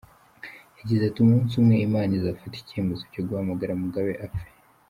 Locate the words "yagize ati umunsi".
0.79-1.53